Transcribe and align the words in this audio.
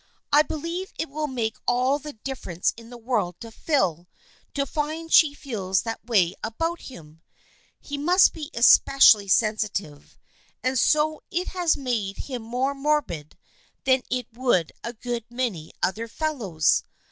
"I 0.33 0.41
believe 0.41 0.93
it 0.97 1.11
will 1.11 1.27
make 1.27 1.57
all 1.67 1.99
the 1.99 2.13
dif 2.13 2.41
ference 2.41 2.73
in 2.75 2.89
the 2.89 2.97
world 2.97 3.39
to 3.41 3.51
Phil 3.51 4.07
to 4.55 4.65
find 4.65 5.09
that 5.09 5.13
she 5.13 5.35
feels 5.35 5.83
that 5.83 6.03
way 6.07 6.33
about 6.43 6.81
him. 6.81 7.21
He 7.79 7.99
must 7.99 8.33
be 8.33 8.49
especially 8.55 9.27
sen 9.27 9.57
sitive, 9.57 10.17
and 10.63 10.79
so 10.79 11.21
it 11.29 11.49
has 11.49 11.77
made 11.77 12.17
him 12.17 12.41
more 12.41 12.73
morbid 12.73 13.37
than 13.83 14.01
it 14.09 14.25
would 14.33 14.71
a 14.83 14.93
good 14.93 15.23
many 15.29 15.71
other 15.83 16.07
fellows. 16.07 16.81